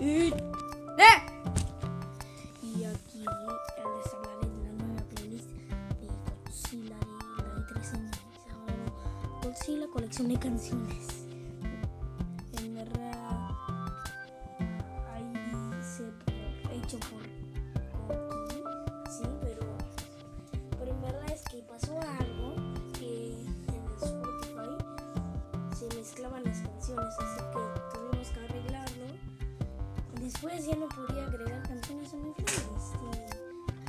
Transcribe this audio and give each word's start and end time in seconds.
¡Eh! 0.00 0.32
Y 2.62 2.84
aquí 2.84 3.18
les 3.18 3.26
hablaré 4.14 4.46
de 4.48 4.62
la 4.62 4.72
nueva 4.72 5.02
playlist 5.10 5.50
de 5.50 6.06
Godzilla 6.06 6.98
de 7.36 7.42
la 7.42 7.54
de 7.54 7.62
3 7.74 7.92
años. 7.94 8.16
Godzilla 9.42 9.86
colección 9.92 10.28
de 10.28 10.38
canciones. 10.38 11.08
En 12.62 12.74
verdad, 12.74 13.50
ahí 15.12 15.32
dice 15.78 16.04
hecho 16.72 16.98
por 17.00 17.22
Godzilla, 18.06 18.72
sí, 19.10 19.24
pero, 19.40 19.66
pero 20.78 20.90
en 20.92 21.00
verdad 21.02 21.30
es 21.32 21.42
que 21.42 21.58
pasó 21.62 21.98
algo 22.20 22.54
que 22.98 23.32
en 23.66 23.84
Spotify 24.00 24.72
se 25.76 25.86
mezclaban 25.96 26.44
las 26.44 26.58
canciones 26.60 27.14
así. 27.18 27.47
Después 30.40 30.66
ya 30.66 30.76
no 30.76 30.86
podía 30.86 31.26
agregar 31.26 31.60
canciones 31.66 32.14
a 32.14 32.16
mi 32.16 32.30
playlist 32.30 32.94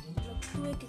y 0.04 0.14
lo 0.26 0.40
tuve 0.40 0.76
que 0.78 0.88